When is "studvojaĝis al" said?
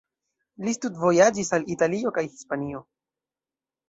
0.77-1.65